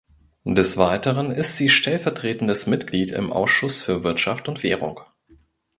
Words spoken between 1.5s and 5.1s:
sie stellvertretendes Mitglied im Ausschuss für Wirtschaft und Währung.